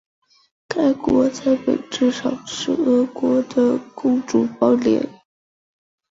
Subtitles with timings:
[0.67, 4.99] 该国在本质上是俄国的共主邦联。